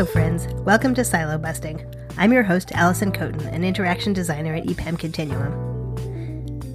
[0.00, 0.46] Hello, friends.
[0.64, 1.84] Welcome to Silo Busting.
[2.16, 5.52] I'm your host, Alison Kotin, an interaction designer at EPAM Continuum.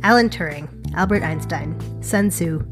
[0.03, 2.63] Alan Turing, Albert Einstein, Sun Tzu,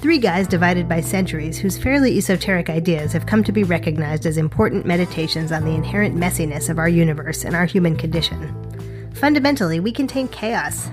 [0.00, 4.38] three guys divided by centuries whose fairly esoteric ideas have come to be recognized as
[4.38, 9.10] important meditations on the inherent messiness of our universe and our human condition.
[9.12, 10.88] Fundamentally, we contain chaos,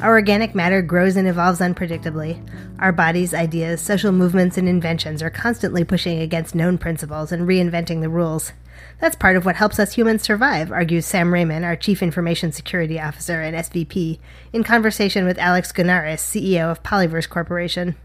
[0.00, 2.46] our organic matter grows and evolves unpredictably.
[2.78, 8.00] Our bodies, ideas, social movements, and inventions are constantly pushing against known principles and reinventing
[8.00, 8.52] the rules.
[9.00, 13.00] That's part of what helps us humans survive, argues Sam Rehman, our Chief Information Security
[13.00, 14.18] Officer and SVP,
[14.52, 17.96] in conversation with Alex Gounares, CEO of Polyverse Corporation.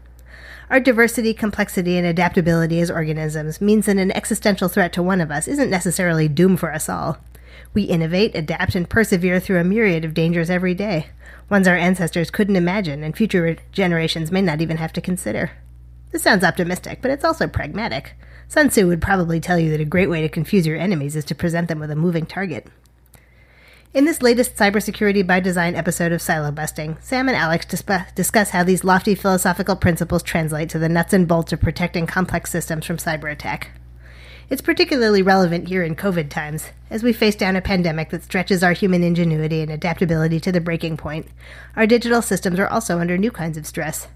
[0.70, 5.30] Our diversity, complexity, and adaptability as organisms means that an existential threat to one of
[5.30, 7.18] us isn't necessarily doom for us all.
[7.74, 11.10] We innovate, adapt, and persevere through a myriad of dangers every day
[11.50, 15.50] ones our ancestors couldn't imagine and future generations may not even have to consider.
[16.12, 18.14] This sounds optimistic, but it's also pragmatic.
[18.48, 21.24] Sun Tzu would probably tell you that a great way to confuse your enemies is
[21.26, 22.66] to present them with a moving target.
[23.92, 28.50] In this latest Cybersecurity by Design episode of Silo Busting, Sam and Alex disp- discuss
[28.50, 32.86] how these lofty philosophical principles translate to the nuts and bolts of protecting complex systems
[32.86, 33.70] from cyber attack.
[34.50, 38.64] It's particularly relevant here in COVID times, as we face down a pandemic that stretches
[38.64, 41.28] our human ingenuity and adaptability to the breaking point.
[41.76, 44.08] Our digital systems are also under new kinds of stress.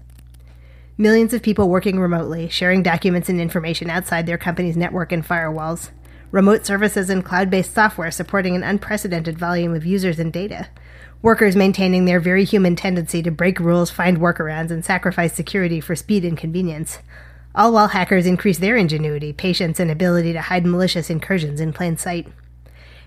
[0.97, 5.91] Millions of people working remotely, sharing documents and information outside their company's network and firewalls.
[6.31, 10.67] Remote services and cloud based software supporting an unprecedented volume of users and data.
[11.21, 15.95] Workers maintaining their very human tendency to break rules, find workarounds, and sacrifice security for
[15.95, 16.99] speed and convenience
[17.55, 21.97] all while hackers increase their ingenuity, patience, and ability to hide malicious incursions in plain
[21.97, 22.27] sight.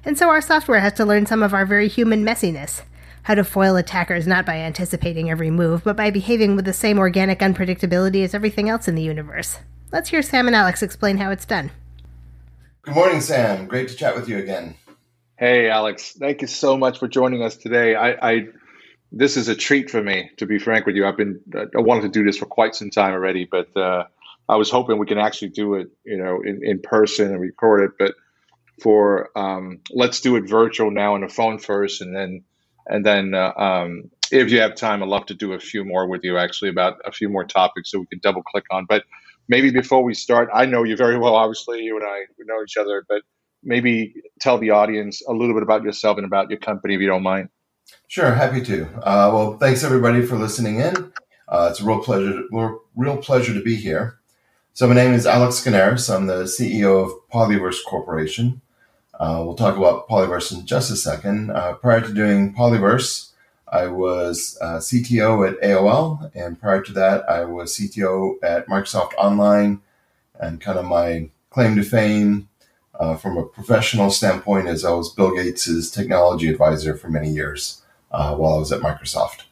[0.05, 2.83] And so our software has to learn some of our very human messiness
[3.29, 6.99] how to foil attackers not by anticipating every move, but by behaving with the same
[6.99, 9.59] organic unpredictability as everything else in the universe.
[9.93, 11.71] Let's hear Sam and Alex explain how it's done.
[12.81, 13.67] Good morning, Sam.
[13.67, 14.77] Great to chat with you again.
[15.37, 16.17] Hey, Alex.
[16.19, 17.95] Thank you so much for joining us today.
[17.95, 18.47] I, I
[19.13, 21.07] this is a treat for me, to be frank with you.
[21.07, 24.05] I've been I wanted to do this for quite some time already, but uh,
[24.49, 27.85] I was hoping we can actually do it, you know, in, in person and record
[27.85, 27.91] it.
[27.99, 28.15] But
[28.83, 32.45] for um, let's do it virtual now on the phone first, and then
[32.87, 36.09] and then uh, um, if you have time, I'd love to do a few more
[36.09, 38.87] with you actually about a few more topics that we can double click on.
[38.89, 39.05] But
[39.49, 41.35] maybe before we start, I know you very well.
[41.35, 43.23] Obviously, you and I know each other, but
[43.63, 47.09] maybe tell the audience a little bit about yourself and about your company, if you
[47.09, 47.49] don't mind.
[48.07, 48.85] Sure, happy to.
[48.99, 51.13] Uh, well, thanks everybody for listening in.
[51.49, 52.43] Uh, it's a real pleasure,
[52.95, 54.18] real pleasure to be here.
[54.79, 56.09] So my name is Alex Gounares.
[56.09, 58.61] I'm the CEO of Polyverse Corporation.
[59.13, 61.51] Uh, we'll talk about Polyverse in just a second.
[61.51, 63.33] Uh, prior to doing Polyverse,
[63.67, 69.15] I was uh, CTO at AOL, and prior to that, I was CTO at Microsoft
[69.19, 69.81] Online.
[70.39, 72.49] And kind of my claim to fame
[73.01, 77.83] uh, from a professional standpoint is I was Bill Gates' technology advisor for many years
[78.13, 79.43] uh, while I was at Microsoft.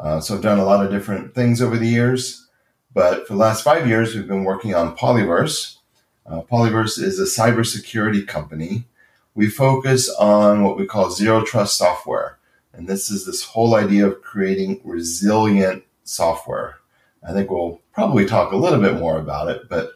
[0.00, 2.45] Uh, so I've done a lot of different things over the years.
[2.96, 5.76] But for the last five years, we've been working on Polyverse.
[6.24, 8.86] Uh, Polyverse is a cybersecurity company.
[9.34, 12.38] We focus on what we call zero trust software.
[12.72, 16.78] And this is this whole idea of creating resilient software.
[17.22, 19.90] I think we'll probably talk a little bit more about it, but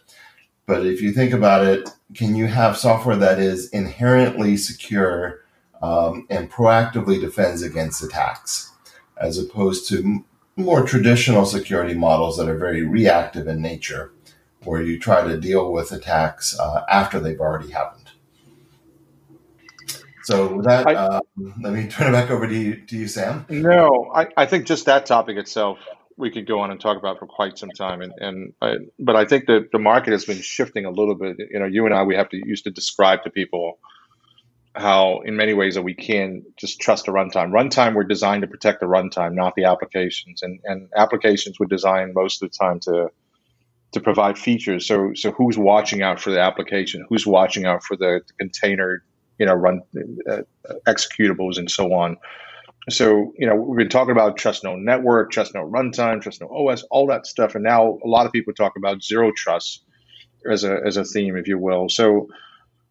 [0.67, 5.41] but if you think about it, can you have software that is inherently secure
[5.81, 8.71] um, and proactively defends against attacks,
[9.17, 10.22] as opposed to
[10.60, 14.12] more traditional security models that are very reactive in nature,
[14.65, 18.10] where you try to deal with attacks uh, after they've already happened.
[20.25, 21.20] So with that, I, uh,
[21.60, 23.47] let me turn it back over to you, to you Sam.
[23.49, 25.78] No, I, I think just that topic itself
[26.20, 28.03] we could go on and talk about for quite some time.
[28.03, 31.38] And, and I, but I think that the market has been shifting a little bit.
[31.50, 33.78] You know, you and I, we have to used to describe to people
[34.75, 37.50] how in many ways that we can just trust a runtime.
[37.50, 40.43] Runtime were designed to protect the runtime, not the applications.
[40.43, 43.11] And and applications were designed most of the time to
[43.93, 44.87] to provide features.
[44.87, 47.05] So so who's watching out for the application?
[47.08, 49.02] Who's watching out for the, the container,
[49.38, 49.82] you know, run
[50.28, 50.43] uh,
[50.87, 52.16] executables and so on.
[52.88, 56.49] So you know we've been talking about trust no network, trust no runtime, trust no
[56.49, 59.84] OS, all that stuff, and now a lot of people talk about zero trust
[60.49, 61.88] as a as a theme, if you will.
[61.88, 62.28] So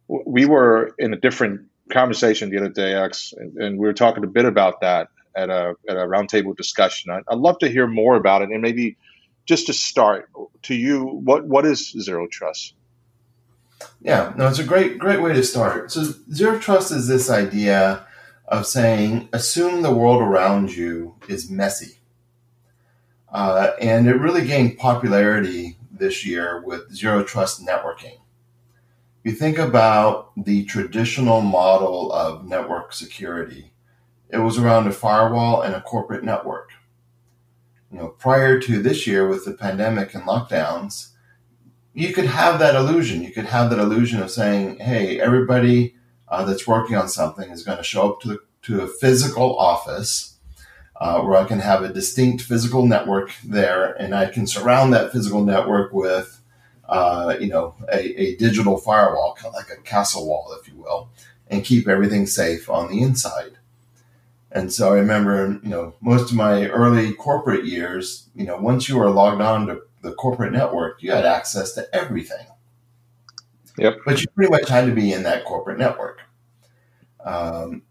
[0.10, 4.24] we were in a different conversation the other day, X, and, and we were talking
[4.24, 7.12] a bit about that at a at a roundtable discussion.
[7.12, 8.98] I, would love to hear more about it, and maybe
[9.46, 10.30] just to start,
[10.64, 12.76] to you, what what is zero trust?
[14.02, 15.92] Yeah, no, it's a great great way to start.
[15.92, 18.06] So zero trust is this idea
[18.48, 22.00] of saying assume the world around you is messy,
[23.32, 28.20] uh, and it really gained popularity this year with zero trust networking
[29.30, 33.72] you think about the traditional model of network security,
[34.32, 36.72] it was around a firewall and a corporate network.
[37.92, 41.10] You know, prior to this year with the pandemic and lockdowns,
[41.94, 43.22] you could have that illusion.
[43.22, 45.96] You could have that illusion of saying, "Hey, everybody
[46.28, 50.38] uh, that's working on something is going to show up to to a physical office
[51.00, 55.12] uh, where I can have a distinct physical network there, and I can surround that
[55.12, 56.39] physical network with."
[56.90, 60.76] Uh, you know, a, a digital firewall, kind of like a castle wall, if you
[60.76, 61.08] will,
[61.48, 63.60] and keep everything safe on the inside.
[64.52, 68.90] And so I remember, you know, most of my early corporate years, you know, once
[68.90, 72.48] you were logged on to the corporate network, you had access to everything.
[73.78, 73.98] Yep.
[74.04, 76.22] But you pretty much had to be in that corporate network.
[77.24, 77.84] Um,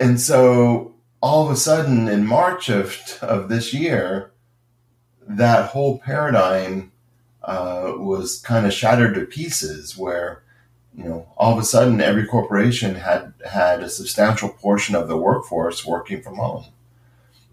[0.00, 4.32] and so all of a sudden in March of, of this year,
[5.28, 6.92] that whole paradigm
[7.46, 10.42] uh, was kind of shattered to pieces where
[10.96, 15.16] you know all of a sudden every corporation had had a substantial portion of the
[15.16, 16.64] workforce working from home.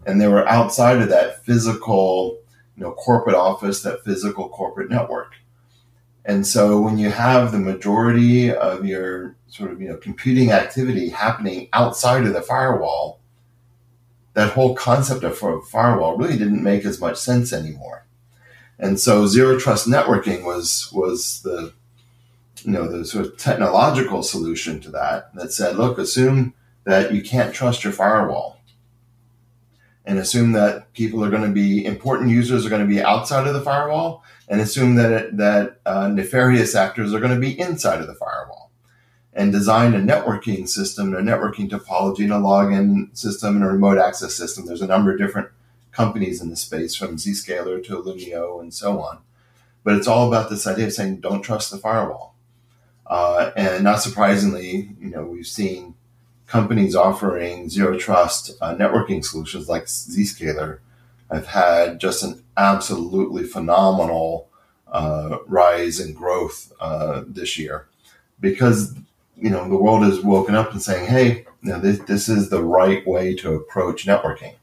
[0.04, 2.38] And they were outside of that physical
[2.76, 5.34] you know corporate office that physical corporate network.
[6.26, 11.10] And so when you have the majority of your sort of you know computing activity
[11.10, 13.20] happening outside of the firewall
[14.32, 15.38] that whole concept of
[15.68, 18.03] firewall really didn't make as much sense anymore
[18.78, 21.72] and so zero trust networking was was the
[22.62, 26.54] you know the sort of technological solution to that that said, look, assume
[26.84, 28.60] that you can't trust your firewall,
[30.04, 33.46] and assume that people are going to be important users are going to be outside
[33.46, 37.58] of the firewall, and assume that it, that uh, nefarious actors are going to be
[37.58, 38.70] inside of the firewall,
[39.32, 43.98] and design a networking system, a networking topology, and a login system, and a remote
[43.98, 44.66] access system.
[44.66, 45.48] There's a number of different
[45.94, 49.18] companies in the space, from Zscaler to Illumio and so on.
[49.84, 52.34] But it's all about this idea of saying, don't trust the firewall.
[53.06, 55.94] Uh, and not surprisingly, you know, we've seen
[56.46, 60.78] companies offering zero trust uh, networking solutions like Zscaler
[61.30, 64.48] have had just an absolutely phenomenal
[64.88, 67.88] uh, rise in growth uh, this year
[68.40, 68.94] because
[69.36, 72.50] you know the world has woken up and saying, "Hey, you know, this, this is
[72.50, 74.54] the right way to approach networking."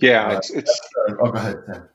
[0.00, 0.80] Yeah, uh, it's, it's
[1.20, 1.56] oh, go ahead.
[1.66, 1.88] Tim.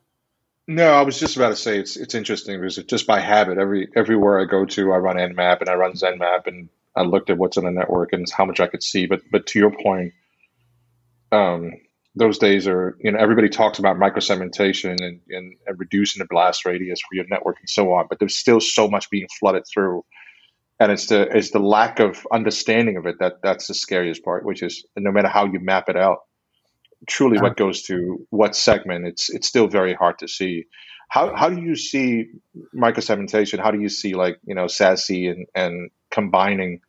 [0.67, 3.87] No, I was just about to say it's it's interesting because just by habit, every
[3.95, 7.37] everywhere I go to, I run Nmap and I run ZenMap, and I looked at
[7.37, 9.05] what's on the network and how much I could see.
[9.05, 10.13] But but to your point,
[11.31, 11.73] um,
[12.15, 16.65] those days are you know everybody talks about microsegmentation and, and, and reducing the blast
[16.65, 20.03] radius for your network and so on, but there's still so much being flooded through,
[20.79, 24.45] and it's the it's the lack of understanding of it that that's the scariest part.
[24.45, 26.21] Which is no matter how you map it out,
[27.07, 30.65] truly what goes to what segment, it's it's still very hard to see.
[31.09, 32.27] How how do you see
[32.75, 33.59] microsegmentation?
[33.59, 36.81] How do you see like you know SASE and and combining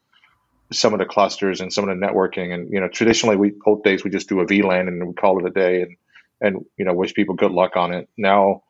[0.72, 2.52] some of the clusters and some of the networking?
[2.52, 5.38] And you know traditionally we old days we just do a VLAN and we call
[5.38, 5.96] it a day and
[6.40, 8.08] and you know wish people good luck on it.
[8.16, 8.62] Now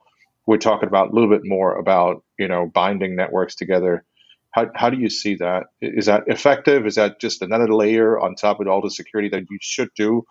[0.46, 4.04] we're talking about a little bit more about you know binding networks together.
[4.52, 5.64] How, how do you see that?
[5.82, 6.86] Is that effective?
[6.86, 10.24] Is that just another layer on top of all the security that you should do?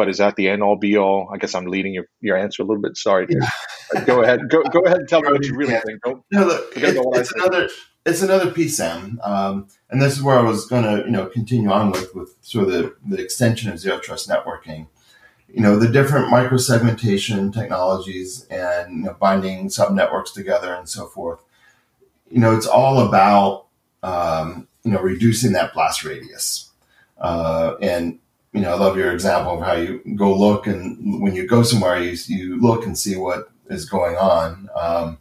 [0.00, 1.28] But is that the end all be all?
[1.30, 2.96] I guess I'm leading your, your answer a little bit.
[2.96, 3.26] Sorry.
[3.28, 4.04] Yeah.
[4.06, 4.48] go ahead.
[4.48, 6.02] Go, go ahead and tell me what you really think.
[6.02, 7.68] Don't, no, look, it, it's another
[8.06, 9.20] it's another piece, Sam.
[9.22, 12.34] Um, and this is where I was going to you know continue on with with
[12.40, 14.86] sort of the, the extension of zero trust networking.
[15.52, 21.08] You know the different microsegmentation technologies and you know, binding sub networks together and so
[21.08, 21.40] forth.
[22.30, 23.66] You know it's all about
[24.02, 26.70] um, you know reducing that blast radius.
[27.18, 28.18] Uh, and
[28.52, 31.62] you know, I love your example of how you go look and when you go
[31.62, 34.68] somewhere, you, you look and see what is going on.
[34.74, 35.18] Um,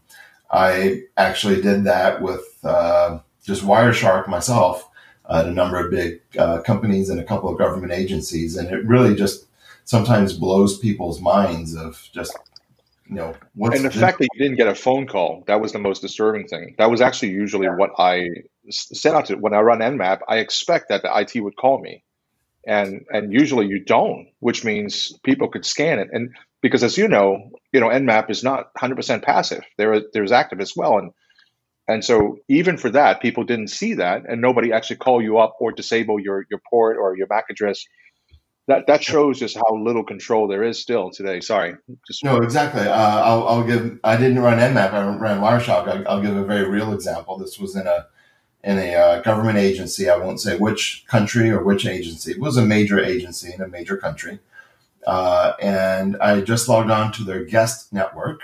[0.52, 4.90] I actually did that with uh, just Wireshark myself
[5.30, 8.58] at a number of big uh, companies and a couple of government agencies.
[8.58, 9.46] And it really just
[9.86, 12.36] sometimes blows people's minds of just,
[13.08, 15.72] you know, what's And the fact that you didn't get a phone call, that was
[15.72, 16.74] the most disturbing thing.
[16.80, 17.76] That was actually usually yeah.
[17.76, 18.28] what I
[18.72, 19.36] set out to.
[19.36, 22.04] When I run Nmap, I expect that the IT would call me
[22.66, 26.10] and and usually you don't, which means people could scan it.
[26.12, 29.64] And because as you know, you know, Nmap is not 100% passive.
[29.78, 31.12] There there's active as well, and
[31.88, 35.56] and so even for that, people didn't see that, and nobody actually call you up
[35.60, 37.86] or disable your your port or your MAC address.
[38.68, 41.40] That that shows just how little control there is still today.
[41.40, 41.76] Sorry,
[42.06, 42.84] just no, exactly.
[42.84, 44.00] Uh, I'll, I'll give.
[44.04, 44.94] I didn't run Nmap.
[44.94, 45.88] I ran Wireshark.
[45.88, 47.40] I'll, I'll give a very real example.
[47.40, 48.06] This was in a
[48.64, 50.10] in a uh, government agency.
[50.10, 52.32] I won't say which country or which agency.
[52.32, 54.40] It was a major agency in a major country.
[55.08, 58.42] Uh, and I just logged on to their guest network.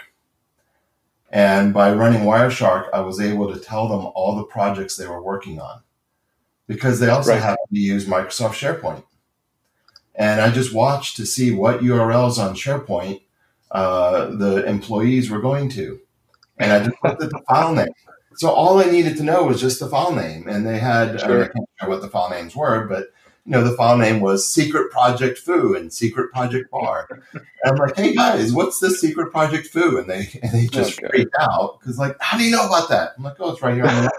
[1.31, 5.22] And by running Wireshark, I was able to tell them all the projects they were
[5.22, 5.81] working on
[6.67, 7.41] because they also right.
[7.41, 9.03] have to use Microsoft SharePoint.
[10.15, 13.22] And I just watched to see what URLs on SharePoint
[13.72, 16.00] uh, the employees were going to.
[16.57, 17.89] And I just looked at the file name.
[18.36, 20.48] So all I needed to know was just the file name.
[20.48, 21.44] And they had, sure.
[21.44, 23.10] I, can't remember what the file names were, but
[23.46, 27.08] you know, the file name was Secret Project Foo and Secret Project Bar.
[27.34, 30.00] and I'm like, hey guys, what's this Secret Project Foo?
[30.00, 31.08] And they and they just okay.
[31.10, 33.12] freaked out because like, how do you know about that?
[33.18, 34.12] I'm like, oh, it's right here on the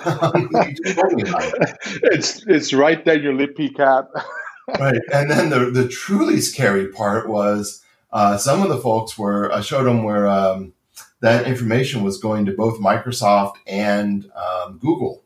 [2.12, 4.08] it's it's right there, your libpcap.
[4.80, 9.52] right, and then the the truly scary part was uh, some of the folks were
[9.52, 10.72] I showed them where um,
[11.20, 15.24] that information was going to both Microsoft and um, Google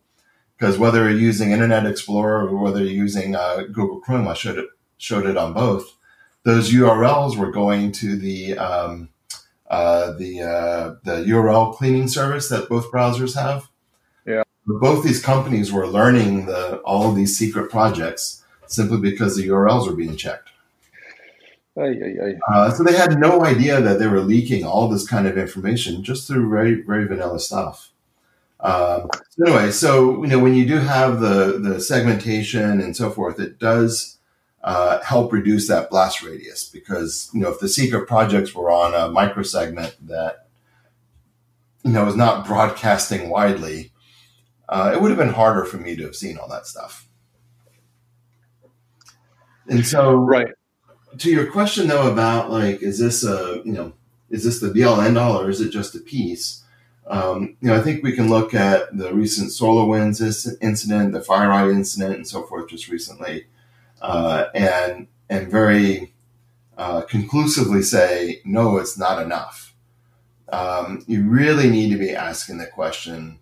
[0.62, 4.58] because whether you're using Internet Explorer or whether you're using uh, Google Chrome, I showed
[4.58, 5.96] it showed it on both.
[6.44, 9.08] Those URLs were going to the um,
[9.68, 13.70] uh, the uh, the URL cleaning service that both browsers have.
[14.24, 19.48] Yeah, both these companies were learning the all of these secret projects simply because the
[19.48, 20.50] URLs were being checked.
[21.78, 22.54] Aye, aye, aye.
[22.54, 26.04] Uh, so they had no idea that they were leaking all this kind of information
[26.04, 27.92] just through very very vanilla stuff.
[28.60, 33.10] Um, so anyway, so you know when you do have the the segmentation and so
[33.10, 34.18] forth, it does
[34.62, 38.92] uh, help reduce that blast radius because you know if the secret projects were on
[38.92, 40.48] a microsegment that
[41.84, 43.92] you know is not broadcasting widely,
[44.68, 47.08] uh, it would have been harder for me to have seen all that stuff.
[49.68, 50.52] And so, right
[51.18, 53.92] to your question though about like, is this a you know
[54.30, 56.64] is this the be all end all or is it just a piece?
[57.06, 61.72] Um, you know, I think we can look at the recent SolarWinds incident, the FireEye
[61.72, 63.46] incident, and so forth just recently,
[64.00, 66.12] uh, and and very
[66.78, 69.74] uh, conclusively say no, it's not enough.
[70.50, 73.38] Um, you really need to be asking the question: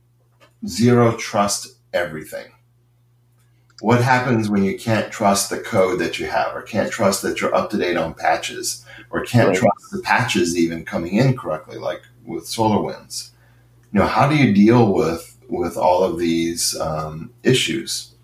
[0.67, 2.53] zero trust everything.
[3.81, 7.41] What happens when you can't trust the code that you have, or can't trust that
[7.41, 9.57] you're up to date on patches, or can't right.
[9.57, 13.31] trust the patches even coming in correctly, like with SolarWinds?
[13.93, 18.15] you know, how do you deal with with all of these um, issues?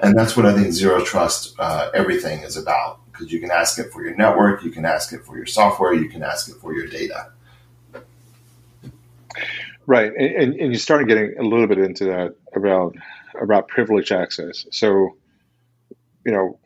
[0.00, 3.78] And that's what I think zero trust uh, everything is about because you can ask
[3.78, 6.56] it for your network, you can ask it for your software, you can ask it
[6.56, 7.30] for your data.
[9.86, 12.96] Right, and, and you started getting a little bit into that about
[13.40, 14.66] about privilege access.
[14.70, 15.16] So,
[16.24, 16.58] you know,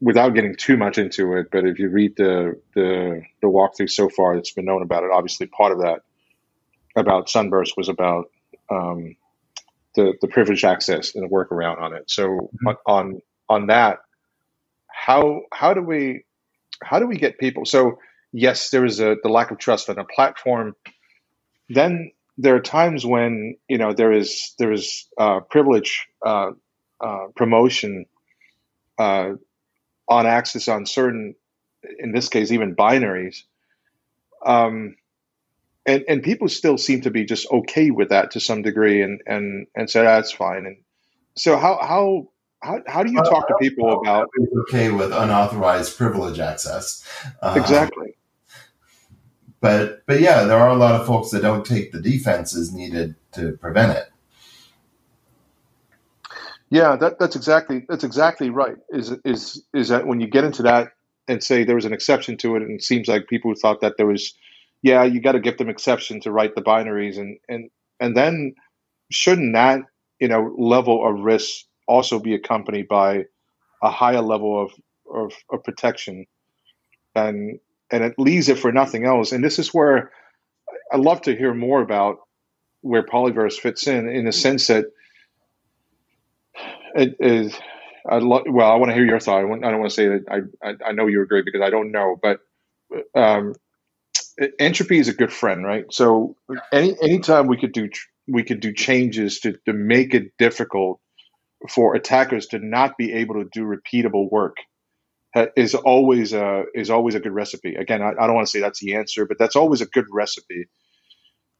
[0.00, 4.08] without getting too much into it, but if you read the the, the walkthrough so
[4.08, 6.00] far that's been known about it, obviously part of that
[6.96, 8.30] about Sunburst was about
[8.70, 9.16] um,
[9.94, 12.10] the the privileged access and the workaround on it.
[12.10, 12.68] So mm-hmm.
[12.86, 13.98] on on that,
[14.88, 16.24] how how do we
[16.82, 17.64] how do we get people?
[17.64, 17.98] So
[18.32, 20.74] yes, there is a the lack of trust on a platform.
[21.68, 26.50] Then there are times when you know there is there is uh, privilege uh,
[27.00, 28.06] uh, promotion
[28.98, 29.32] uh,
[30.08, 31.34] on access on certain,
[31.98, 33.42] in this case, even binaries.
[34.44, 34.96] Um,
[35.86, 39.20] and and people still seem to be just okay with that to some degree and
[39.26, 40.66] and and say that's fine.
[40.66, 40.76] And
[41.36, 42.28] so how how
[42.62, 44.28] how, how do you talk to people about
[44.62, 47.06] okay with unauthorized privilege access.
[47.42, 48.13] Um, exactly
[49.64, 53.14] but but yeah there are a lot of folks that don't take the defenses needed
[53.32, 54.10] to prevent it.
[56.68, 58.76] Yeah that, that's exactly that's exactly right.
[58.90, 60.92] Is is is that when you get into that
[61.28, 63.94] and say there was an exception to it and it seems like people thought that
[63.96, 64.34] there was
[64.84, 68.54] yeah, you got to give them exception to write the binaries, and and and then
[69.10, 69.80] shouldn't that
[70.20, 73.24] you know level of risk also be accompanied by
[73.82, 74.72] a higher level of
[75.10, 76.26] of, of protection,
[77.14, 77.58] and
[77.90, 79.32] and it leaves it for nothing else.
[79.32, 80.10] And this is where
[80.92, 82.18] I'd love to hear more about
[82.80, 84.86] where Polyverse fits in, in the sense that
[86.94, 87.54] it is.
[88.06, 89.38] I lo- well, I want to hear your thought.
[89.38, 91.90] I, don't want to say that I, I, I know you agree because I don't
[91.90, 92.40] know, but
[93.14, 93.54] um,
[94.58, 95.86] entropy is a good friend, right?
[95.90, 96.36] So
[96.72, 97.88] any anytime we could do
[98.26, 101.00] we could do changes to, to make it difficult
[101.68, 104.56] for attackers to not be able to do repeatable work
[105.56, 107.74] is always a is always a good recipe.
[107.74, 110.06] Again, I, I don't want to say that's the answer, but that's always a good
[110.10, 110.68] recipe.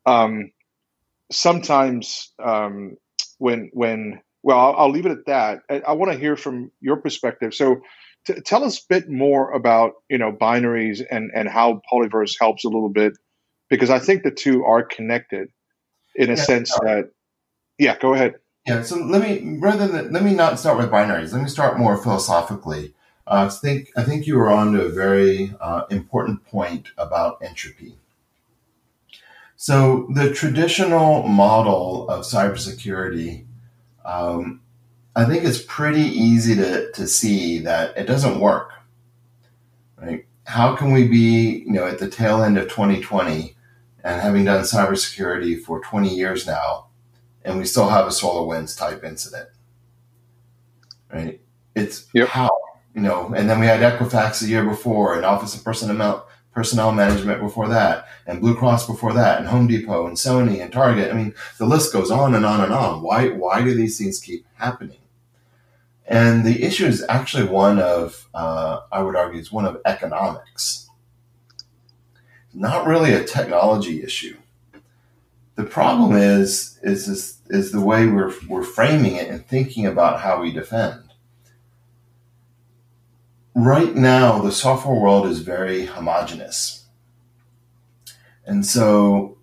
[0.06, 0.50] Um,
[1.32, 2.96] sometimes um,
[3.38, 5.60] when when well, I'll, I'll, leave it at that.
[5.70, 7.54] I, I want to hear from your perspective.
[7.54, 7.80] So
[8.26, 12.64] T- tell us a bit more about you know binaries and and how polyverse helps
[12.64, 13.12] a little bit
[13.68, 15.48] because I think the two are connected
[16.14, 17.10] in a yeah, sense that
[17.78, 21.32] yeah go ahead yeah so let me rather than let me not start with binaries
[21.32, 22.94] let me start more philosophically
[23.26, 27.96] I think I think you were on to a very uh, important point about entropy
[29.56, 33.46] So the traditional model of cybersecurity,
[34.04, 34.60] um,
[35.16, 38.72] I think it's pretty easy to, to see that it doesn't work.
[39.96, 40.26] Right?
[40.44, 43.56] How can we be, you know, at the tail end of 2020
[44.02, 46.88] and having done cybersecurity for 20 years now,
[47.42, 49.48] and we still have a SolarWinds type incident?
[51.10, 51.40] Right?
[51.74, 52.28] It's yep.
[52.28, 52.50] how,
[52.94, 56.92] you know, and then we had Equifax the year before and Office of Personnel personnel
[56.92, 61.10] management before that, and Blue Cross before that, and Home Depot, and Sony, and Target.
[61.10, 63.02] I mean, the list goes on and on and on.
[63.02, 64.98] Why, why do these things keep happening?
[66.06, 70.88] And the issue is actually one of, uh, I would argue, is one of economics.
[72.52, 74.36] Not really a technology issue.
[75.56, 80.20] The problem is, is, is, is the way we're, we're framing it and thinking about
[80.20, 81.03] how we defend
[83.54, 86.84] right now the software world is very homogenous.
[88.46, 89.38] And so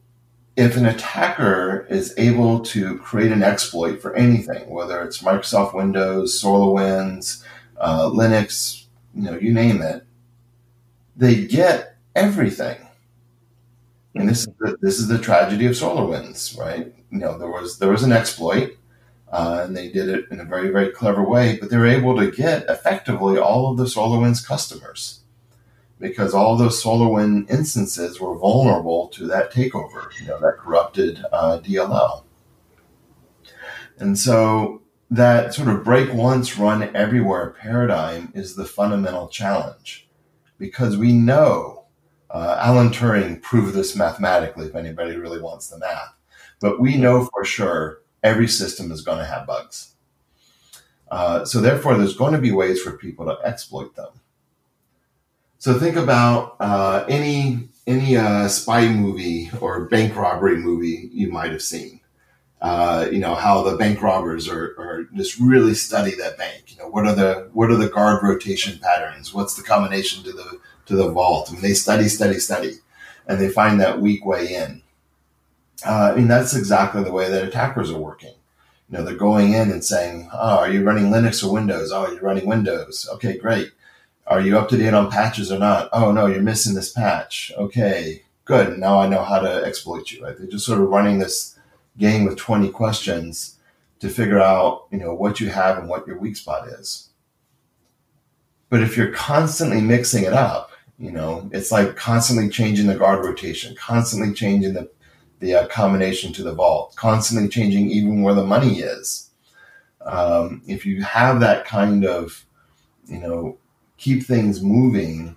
[0.56, 6.40] if an attacker is able to create an exploit for anything, whether it's Microsoft Windows,
[6.42, 7.44] SolarWinds,
[7.80, 10.04] uh, Linux, you know, you name it,
[11.16, 12.78] they get everything.
[14.14, 16.94] And this is the, this is the tragedy of SolarWinds, right?
[17.12, 18.78] You know, there was there was an exploit
[19.32, 22.18] uh, and they did it in a very, very clever way, but they were able
[22.18, 25.22] to get effectively all of the SolarWinds customers
[26.00, 31.60] because all those SolarWinds instances were vulnerable to that takeover, you know, that corrupted uh,
[31.64, 32.24] DLL.
[34.00, 40.10] And so that sort of break once, run everywhere paradigm is the fundamental challenge
[40.58, 41.86] because we know
[42.32, 46.16] uh, Alan Turing proved this mathematically if anybody really wants the math,
[46.60, 49.94] but we know for sure every system is going to have bugs.
[51.10, 54.12] Uh, so therefore, there's going to be ways for people to exploit them.
[55.58, 61.52] So think about uh, any any uh, spy movie or bank robbery movie you might
[61.52, 62.00] have seen.
[62.62, 66.64] Uh, you know how the bank robbers are, are, just really study that bank.
[66.68, 69.34] You know what are the what are the guard rotation patterns?
[69.34, 71.50] What's the combination to the to the vault?
[71.50, 72.76] I mean, they study, study, study,
[73.28, 74.82] and they find that weak way in.
[75.86, 78.34] Uh, I mean, that's exactly the way that attackers are working.
[78.90, 81.92] You know, they're going in and saying, "Oh, are you running Linux or Windows?
[81.92, 83.08] Oh, you're running Windows.
[83.14, 83.72] Okay, great.
[84.28, 85.90] Are you up to date on patches or not?
[85.92, 87.52] Oh, no, you're missing this patch.
[87.58, 88.78] Okay, good.
[88.78, 90.24] Now I know how to exploit you.
[90.24, 90.38] Right?
[90.38, 91.58] They're just sort of running this
[91.98, 93.58] game with 20 questions
[94.00, 97.10] to figure out, you know, what you have and what your weak spot is.
[98.70, 103.26] But if you're constantly mixing it up, you know, it's like constantly changing the guard
[103.26, 104.90] rotation, constantly changing the
[105.42, 109.30] the uh, combination to the vault, constantly changing even where the money is.
[110.06, 112.46] Um, if you have that kind of,
[113.08, 113.58] you know,
[113.98, 115.36] keep things moving,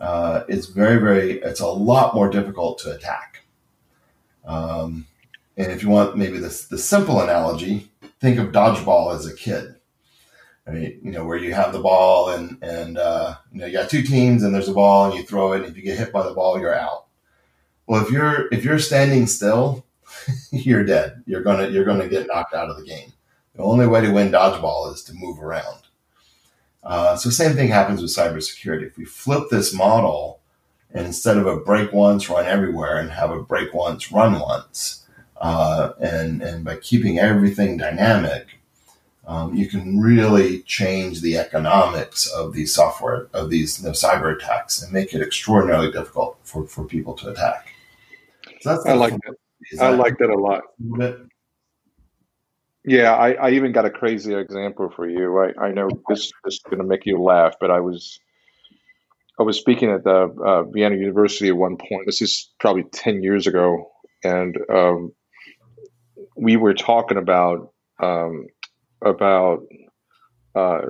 [0.00, 3.42] uh, it's very, very, it's a lot more difficult to attack.
[4.46, 5.06] Um,
[5.56, 9.74] and if you want maybe the the simple analogy, think of dodgeball as a kid.
[10.66, 10.98] Right?
[11.02, 14.02] You know, where you have the ball and, and, uh, you know, you got two
[14.02, 15.62] teams and there's a ball and you throw it.
[15.62, 17.07] And if you get hit by the ball, you're out.
[17.88, 19.86] Well, if you're if you're standing still,
[20.52, 21.24] you're dead.
[21.26, 23.14] You're gonna you're gonna get knocked out of the game.
[23.56, 25.80] The only way to win dodgeball is to move around.
[26.84, 28.86] Uh, so same thing happens with cybersecurity.
[28.86, 30.40] If we flip this model,
[30.92, 35.06] and instead of a break once, run everywhere, and have a break once, run once,
[35.40, 38.60] uh, and and by keeping everything dynamic,
[39.26, 44.36] um, you can really change the economics of these software of these you know, cyber
[44.36, 47.72] attacks and make it extraordinarily difficult for, for people to attack.
[48.60, 49.34] So that's I like that.
[49.80, 50.62] I like that a lot.
[52.84, 55.38] Yeah, I, I even got a crazy example for you.
[55.38, 58.18] I, I know this, this is going to make you laugh, but I was
[59.38, 62.06] I was speaking at the uh, Vienna University at one point.
[62.06, 63.90] This is probably ten years ago,
[64.24, 65.12] and um,
[66.36, 68.46] we were talking about um,
[69.02, 69.60] about
[70.54, 70.80] uh,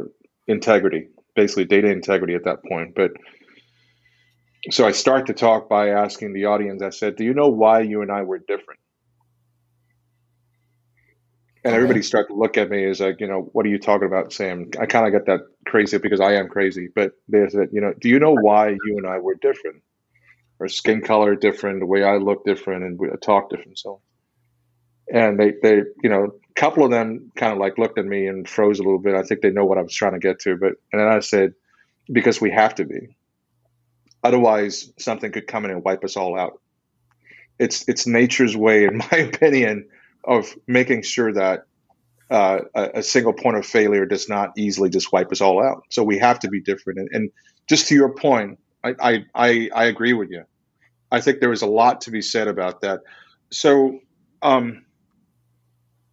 [0.46, 2.94] integrity, basically data integrity at that point.
[2.94, 3.12] But
[4.70, 7.80] so I start the talk by asking the audience, I said, Do you know why
[7.80, 8.80] you and I were different?
[11.64, 14.06] And everybody started to look at me as like, you know, what are you talking
[14.06, 14.70] about, Sam?
[14.80, 16.88] I kind of get that crazy because I am crazy.
[16.94, 19.82] But they said, you know, do you know why you and I were different?
[20.60, 23.78] Our skin color different, the way I look different, and we talk different.
[23.78, 24.00] So,
[25.12, 28.26] and they, they, you know, a couple of them kind of like looked at me
[28.26, 29.14] and froze a little bit.
[29.14, 30.56] I think they know what I was trying to get to.
[30.56, 31.54] But and then I said,
[32.12, 33.16] because we have to be
[34.22, 36.61] Otherwise, something could come in and wipe us all out.
[37.59, 39.88] It's it's nature's way, in my opinion,
[40.24, 41.64] of making sure that
[42.31, 45.85] uh, a, a, single point of failure does not easily just wipe us all out.
[45.88, 46.98] So we have to be different.
[46.98, 47.31] And, and
[47.66, 50.44] just to your point, I, I, I, I agree with you.
[51.11, 53.00] I think there is a lot to be said about that.
[53.50, 54.00] so,
[54.42, 54.85] um,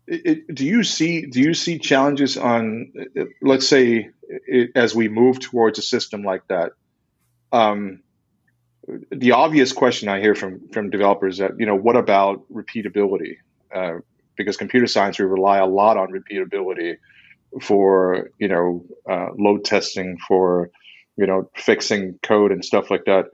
[0.07, 2.93] it, it, do you see do you see challenges on,
[3.41, 6.73] let's say, it, as we move towards a system like that?
[7.51, 8.01] Um,
[9.11, 13.37] the obvious question I hear from from developers that you know what about repeatability?
[13.73, 13.99] Uh,
[14.37, 16.97] because computer science we rely a lot on repeatability
[17.61, 20.69] for you know uh, load testing for
[21.17, 23.25] you know fixing code and stuff like that.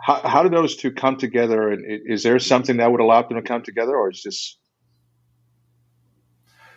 [0.00, 1.70] How, how do those two come together?
[1.70, 4.56] And is there something that would allow them to come together, or is this?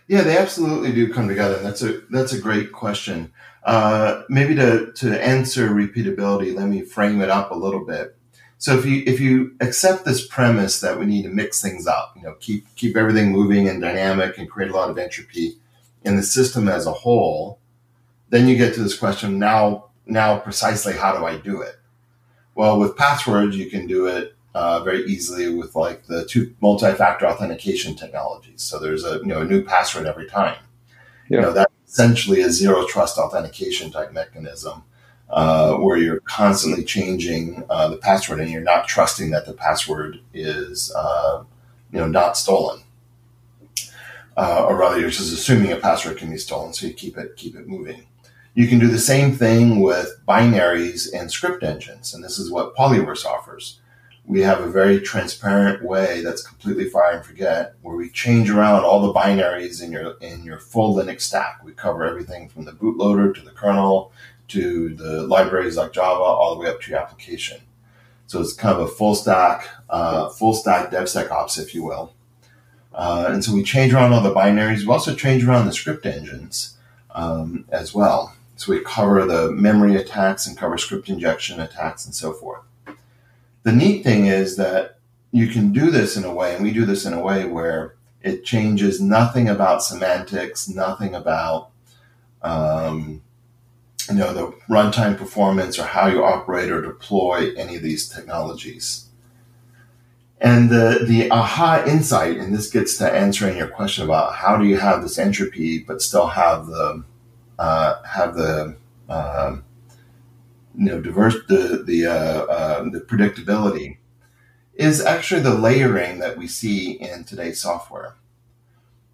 [0.08, 1.60] Yeah, they absolutely do come together.
[1.60, 3.32] That's a that's a great question.
[3.64, 8.16] Uh, maybe to to answer repeatability, let me frame it up a little bit.
[8.58, 12.14] So if you if you accept this premise that we need to mix things up,
[12.16, 15.58] you know, keep keep everything moving and dynamic and create a lot of entropy
[16.04, 17.60] in the system as a whole,
[18.30, 21.76] then you get to this question now now precisely how do I do it?
[22.56, 27.26] Well, with passwords, you can do it uh, very easily with like the two multi-factor
[27.26, 28.62] authentication technologies.
[28.62, 30.58] So there's a you know a new password every time.
[31.30, 31.38] Yeah.
[31.38, 34.82] You know that essentially a zero trust authentication type mechanism
[35.30, 40.20] uh, where you're constantly changing uh, the password and you're not trusting that the password
[40.34, 41.44] is uh,
[41.92, 42.82] you know not stolen.
[44.38, 47.36] Uh, or rather, you're just assuming a password can be stolen, so you keep it
[47.36, 48.06] keep it moving.
[48.54, 52.76] You can do the same thing with binaries and script engines, and this is what
[52.76, 53.81] Polyverse offers.
[54.26, 58.84] We have a very transparent way that's completely fire and forget, where we change around
[58.84, 61.64] all the binaries in your in your full Linux stack.
[61.64, 64.14] We cover everything from the bootloader to the kernel
[64.50, 67.62] to the libraries like Java, all the way up to your application.
[68.28, 72.14] So it's kind of a full stack, uh, full stack DevSecOps, if you will.
[72.94, 74.82] Uh, and so we change around all the binaries.
[74.82, 76.78] We also change around the script engines
[77.12, 78.36] um, as well.
[78.58, 82.62] So we cover the memory attacks and cover script injection attacks and so forth.
[83.64, 84.98] The neat thing is that
[85.32, 87.96] you can do this in a way, and we do this in a way where
[88.22, 91.70] it changes nothing about semantics, nothing about
[92.42, 93.22] um,
[94.10, 99.08] you know the runtime performance or how you operate or deploy any of these technologies.
[100.40, 104.66] And the the aha insight, and this gets to answering your question about how do
[104.66, 107.04] you have this entropy but still have the
[107.60, 108.76] uh, have the
[109.08, 109.58] uh,
[110.76, 112.12] you know diverse the the uh,
[112.46, 113.98] uh, the predictability
[114.74, 118.16] is actually the layering that we see in today's software.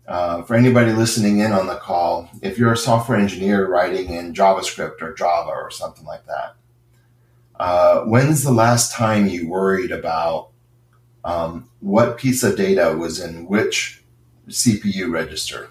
[0.07, 4.33] Uh, for anybody listening in on the call, if you're a software engineer writing in
[4.33, 6.55] JavaScript or Java or something like that,
[7.59, 10.51] uh, when's the last time you worried about
[11.25, 14.03] um, what piece of data was in which
[14.47, 15.69] CPU register?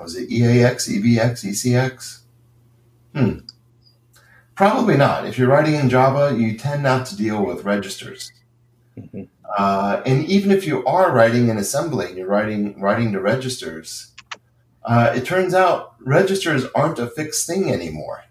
[0.00, 2.20] was it EAX, EBX, ECX?
[3.14, 3.38] Hmm.
[4.56, 5.26] Probably not.
[5.26, 8.32] If you're writing in Java, you tend not to deal with registers.
[8.98, 9.24] Mm-hmm.
[9.56, 14.14] Uh, and even if you are writing in assembly and you're writing writing to registers,
[14.84, 18.24] uh, it turns out registers aren't a fixed thing anymore.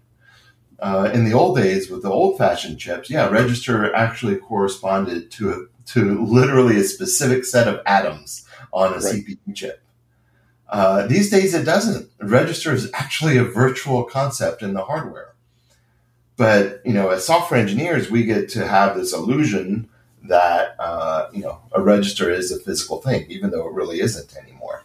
[0.80, 5.66] Uh, in the old days with the old-fashioned chips, yeah, register actually corresponded to a,
[5.86, 9.24] to literally a specific set of atoms on a right.
[9.24, 9.80] CPU chip.
[10.68, 12.10] Uh, these days, it doesn't.
[12.20, 15.35] Register is actually a virtual concept in the hardware.
[16.36, 19.88] But you know, as software engineers, we get to have this illusion
[20.24, 24.36] that uh, you know a register is a physical thing, even though it really isn't
[24.36, 24.84] anymore.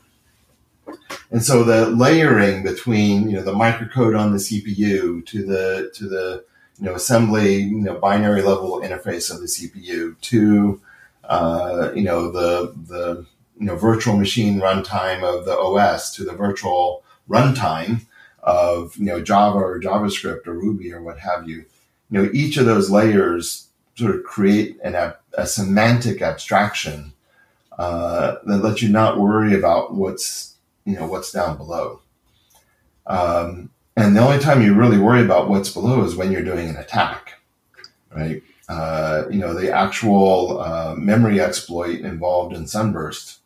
[1.29, 6.07] And so the layering between you know the microcode on the CPU to the to
[6.07, 6.43] the
[6.79, 10.81] you know assembly you know binary level interface of the CPU to
[11.25, 13.25] uh, you know the the
[13.59, 18.01] you know virtual machine runtime of the OS to the virtual runtime
[18.43, 21.65] of you know Java or JavaScript or Ruby or what have you.
[22.09, 27.13] You know each of those layers sort of create an, a, a semantic abstraction
[27.77, 32.01] uh, that lets you not worry about what's you know what's down below.
[33.07, 36.69] Um, and the only time you really worry about what's below is when you're doing
[36.69, 37.41] an attack,
[38.15, 38.41] right?
[38.69, 43.41] Uh, you know, the actual uh, memory exploit involved in Sunburst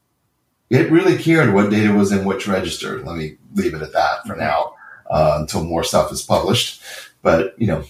[0.69, 3.01] it really cared what data was in which register.
[3.03, 4.74] Let me leave it at that for now
[5.09, 6.81] uh, until more stuff is published.
[7.21, 7.83] But you know,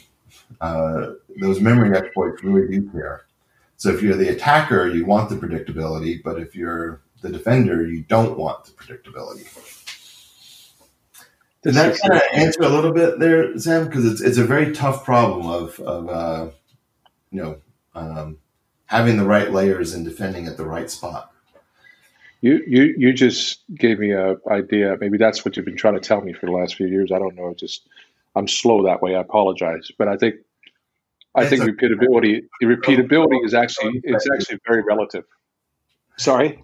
[0.62, 3.26] uh, those memory exploits really do care.
[3.78, 8.04] So if you're the attacker, you want the predictability, but if you're the defender, you
[8.04, 9.46] don't want the predictability.
[11.62, 13.86] Does that kind of answer a little bit there, Sam?
[13.86, 16.50] Because it's it's a very tough problem of of uh,
[17.32, 17.58] you know
[17.96, 18.38] um,
[18.86, 21.32] having the right layers and defending at the right spot.
[22.46, 24.96] You, you, you just gave me a idea.
[25.02, 27.12] Maybe that's what you've been trying to tell me for the last few years.
[27.12, 27.56] I don't know.
[27.56, 27.88] Just
[28.36, 29.16] I'm slow that way.
[29.16, 30.36] I apologize, but I think
[31.34, 35.24] I think repeatability the repeatability is actually it's actually very relative.
[36.18, 36.64] Sorry.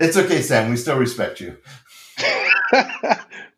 [0.00, 0.70] It's okay, Sam.
[0.70, 1.56] We still respect you.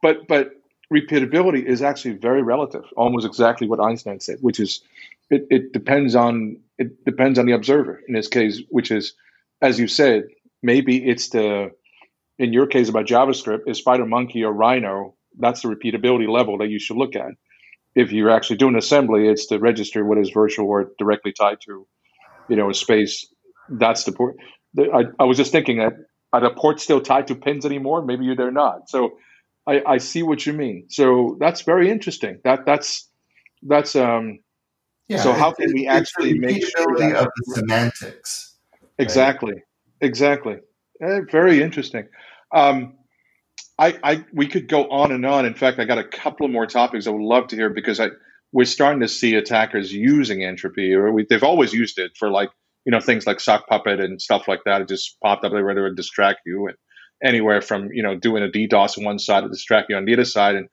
[0.03, 0.53] but but
[0.93, 4.83] repeatability is actually very relative, almost exactly what Einstein said, which is
[5.31, 9.15] it, it depends on it depends on the observer in this case, which is,
[9.63, 10.25] as you said,
[10.63, 11.71] maybe it's the
[12.39, 16.79] in your case about JavaScript, is SpiderMonkey or Rhino, that's the repeatability level that you
[16.79, 17.33] should look at.
[17.95, 21.87] If you're actually doing assembly, it's to register what is virtual or directly tied to,
[22.49, 23.27] you know, a space.
[23.69, 24.37] That's the port.
[24.79, 25.95] I, I was just thinking that
[26.33, 28.05] are the ports still tied to pins anymore?
[28.05, 28.89] Maybe they're not.
[28.89, 29.19] So
[29.67, 30.87] I, I see what you mean.
[30.89, 32.41] So that's very interesting.
[32.45, 33.09] That that's
[33.63, 34.39] that's um.
[35.09, 38.57] Yeah, so how can we actually make sure that, of the semantics?
[38.99, 39.63] Exactly, right?
[40.01, 40.59] Exactly.
[41.03, 42.09] Eh, very interesting.
[42.55, 42.95] Um,
[43.79, 45.47] I, I we could go on and on.
[45.47, 48.09] In fact, I got a couple more topics I would love to hear because I
[48.53, 52.51] we're starting to see attackers using entropy, or we, they've always used it for like
[52.85, 54.83] you know things like sock puppet and stuff like that.
[54.83, 56.77] It just popped up there to distract you, and
[57.23, 60.15] anywhere from you know doing a DDoS on one side to distract you on the
[60.15, 60.69] other side, and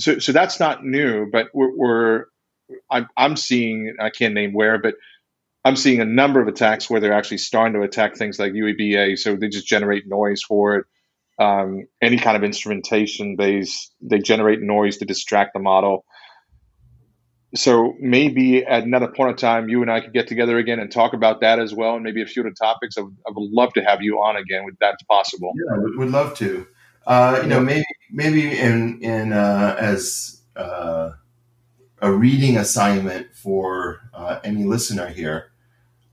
[0.00, 1.28] so so that's not new.
[1.30, 2.24] But we're, we're
[2.90, 4.94] I'm, I'm seeing I can't name where, but
[5.64, 9.18] I'm seeing a number of attacks where they're actually starting to attack things like UEBA.
[9.18, 10.86] So they just generate noise for it.
[11.38, 13.64] Um, any kind of instrumentation, they
[14.00, 16.04] they generate noise to distract the model
[17.54, 20.90] so maybe at another point in time, you and I could get together again and
[20.90, 22.98] talk about that as well, and maybe a few of the topics.
[22.98, 25.52] I would, I would love to have you on again, if that's possible.
[25.54, 26.66] Yeah, we'd love to.
[27.06, 31.12] Uh, you know, maybe maybe in in uh, as uh,
[32.02, 35.47] a reading assignment for uh, any listener here.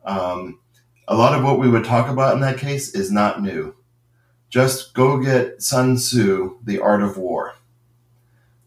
[0.05, 0.59] Um,
[1.07, 3.75] a lot of what we would talk about in that case is not new.
[4.49, 7.55] Just go get Sun Tzu, The Art of War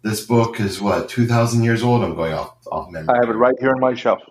[0.02, 2.02] this book is what two thousand years old.
[2.02, 3.14] I'm going off off memory.
[3.14, 4.22] I have it right here on my shelf.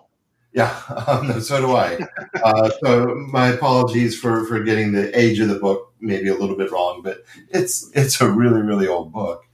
[0.52, 1.98] Yeah, um, so do I.
[2.42, 6.56] uh, so my apologies for for getting the age of the book maybe a little
[6.56, 9.44] bit wrong, but it's it's a really really old book.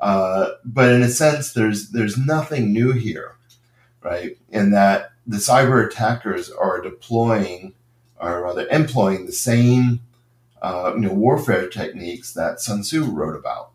[0.00, 3.36] Uh, but in a sense, there's there's nothing new here,
[4.02, 4.36] right?
[4.50, 7.74] In that the cyber attackers are deploying,
[8.20, 10.00] or rather employing the same
[10.60, 13.72] uh, you know warfare techniques that Sun Tzu wrote about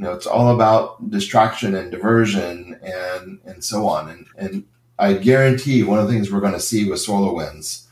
[0.00, 4.08] you know, it's all about distraction and diversion and and so on.
[4.08, 4.64] And and
[4.98, 7.84] I guarantee one of the things we're going to see with SolarWinds,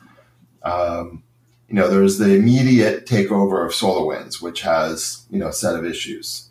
[0.62, 1.22] um,
[1.68, 5.84] you know, there's the immediate takeover of SolarWinds, which has you know a set of
[5.84, 6.48] issues.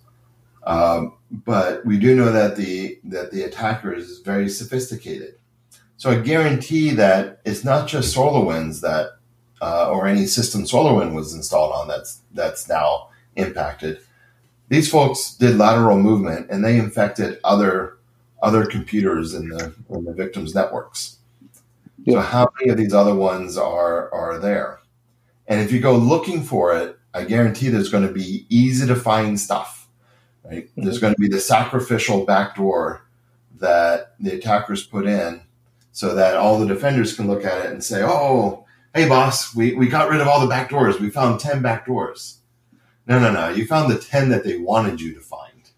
[0.63, 5.39] Um, but we do know that the that the attacker is very sophisticated.
[5.97, 9.17] So I guarantee that it's not just SolarWinds that
[9.61, 13.99] uh, or any system SolarWind was installed on that's that's now impacted
[14.69, 17.97] these folks did lateral movement and they infected other
[18.41, 21.17] other computers in the in the victims' networks.
[22.03, 22.15] Yeah.
[22.15, 24.79] So how many of these other ones are are there?
[25.47, 28.95] And if you go looking for it, I guarantee there's going to be easy to
[28.95, 29.87] find stuff.
[30.43, 30.65] Right?
[30.65, 30.83] Mm-hmm.
[30.83, 33.03] There's going to be the sacrificial backdoor
[33.59, 35.41] that the attackers put in
[35.97, 39.73] so that all the defenders can look at it and say, "Oh, hey boss, we,
[39.73, 40.99] we got rid of all the back doors.
[40.99, 42.37] We found 10 back doors.
[43.07, 43.49] No, no, no.
[43.49, 45.71] You found the 10 that they wanted you to find.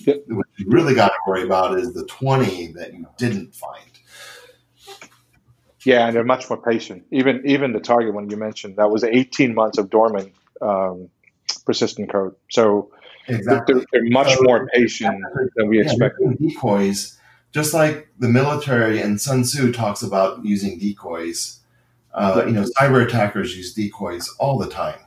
[0.00, 0.24] Yep.
[0.28, 3.82] What you really got to worry about is the 20 that you didn't find.
[5.84, 7.04] Yeah, and they're much more patient.
[7.10, 11.08] Even even the target one you mentioned, that was 18 months of dormant um,
[11.64, 12.34] persistent code.
[12.50, 12.90] So
[13.26, 13.74] exactly.
[13.74, 15.22] they're, they're much so, more patient
[15.54, 16.38] than we yeah, expected.
[16.38, 17.15] Decoys,
[17.56, 21.60] just like the military and Sun Tzu talks about using decoys.
[22.12, 25.00] Uh, you know, cyber attackers use decoys all the time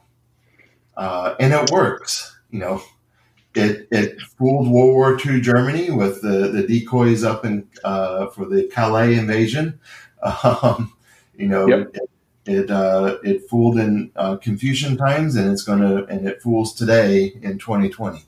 [1.00, 2.38] uh, and it works.
[2.52, 2.82] You know,
[3.56, 8.46] it it fooled World War II Germany with the, the decoys up in uh, for
[8.46, 9.80] the Calais invasion.
[10.44, 10.92] Um,
[11.38, 11.92] you know, yep.
[11.94, 12.10] it
[12.46, 17.32] it, uh, it fooled in uh, Confucian times, and it's gonna and it fools today
[17.42, 18.26] in 2020.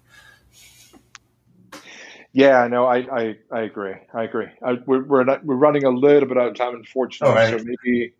[2.33, 3.95] Yeah, no, I, I, I agree.
[4.13, 4.47] I agree.
[4.63, 7.35] I, we're we're, not, we're running a little bit out of time, unfortunately.
[7.35, 7.59] Right.
[7.59, 8.13] So maybe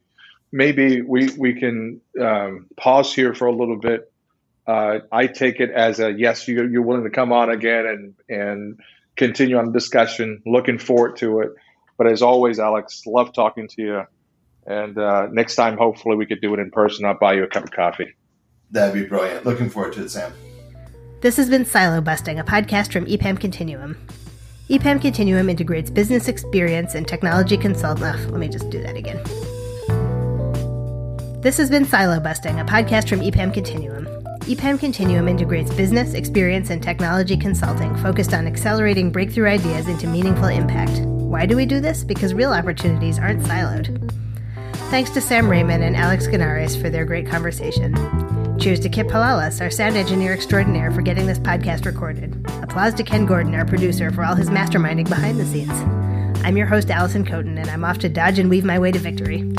[0.52, 4.12] maybe we we can um, pause here for a little bit
[4.67, 8.13] uh, I take it as a yes, you, you're willing to come on again and
[8.30, 8.80] and
[9.15, 10.41] continue on the discussion.
[10.45, 11.52] Looking forward to it.
[11.97, 14.04] But as always, Alex, love talking to you.
[14.65, 17.06] And uh, next time, hopefully, we could do it in person.
[17.06, 18.13] I'll buy you a cup of coffee.
[18.71, 19.45] That'd be brilliant.
[19.45, 20.32] Looking forward to it, Sam.
[21.21, 23.95] This has been Silo Busting, a podcast from EPAM Continuum.
[24.69, 28.31] EPAM Continuum integrates business experience and technology consultant.
[28.31, 29.21] let me just do that again.
[31.41, 34.07] This has been Silo Busting, a podcast from EPAM Continuum.
[34.47, 40.47] EPAM Continuum integrates business, experience, and technology consulting focused on accelerating breakthrough ideas into meaningful
[40.47, 41.01] impact.
[41.01, 42.03] Why do we do this?
[42.03, 44.12] Because real opportunities aren't siloed.
[44.89, 47.93] Thanks to Sam Rehman and Alex Gounares for their great conversation.
[48.62, 52.45] Cheers to Kyp Pilalas, our sound engineer extraordinaire, for getting this podcast recorded.
[52.62, 55.71] Applause to Ken Gordon, our producer, for all his masterminding behind the scenes.
[56.45, 59.00] I'm your host, Alison Kotin, and I'm off to dodge and weave my way to
[59.00, 59.52] victory.